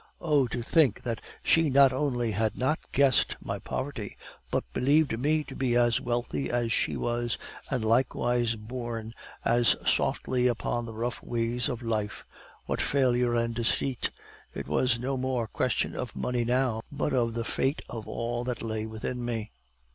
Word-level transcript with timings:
Oh, 0.19 0.47
to 0.47 0.63
think 0.63 1.03
that 1.03 1.21
she 1.43 1.69
not 1.69 1.93
only 1.93 2.31
had 2.31 2.57
not 2.57 2.79
guessed 2.91 3.37
my 3.39 3.59
poverty, 3.59 4.17
but 4.49 4.63
believed 4.73 5.19
me 5.19 5.43
to 5.43 5.55
be 5.55 5.75
as 5.75 6.01
wealthy 6.01 6.49
as 6.49 6.71
she 6.73 6.97
was, 6.97 7.37
and 7.69 7.85
likewise 7.85 8.55
borne 8.55 9.13
as 9.45 9.75
softly 9.85 10.49
over 10.49 10.81
the 10.83 10.91
rough 10.95 11.21
ways 11.21 11.69
of 11.69 11.83
life! 11.83 12.25
What 12.65 12.81
failure 12.81 13.35
and 13.35 13.53
deceit! 13.53 14.09
It 14.55 14.67
was 14.67 14.97
no 14.97 15.17
mere 15.17 15.45
question 15.45 15.95
of 15.95 16.15
money 16.15 16.45
now, 16.45 16.81
but 16.91 17.13
of 17.13 17.35
the 17.35 17.45
fate 17.45 17.83
of 17.87 18.07
all 18.07 18.43
that 18.45 18.63
lay 18.63 18.87
within 18.87 19.23
me. 19.23 19.51